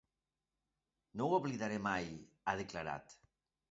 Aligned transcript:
No 1.21 1.29
ho 1.29 1.37
oblidaré 1.41 1.79
mai, 1.87 2.13
ha 2.45 2.61
declarat. 2.67 3.19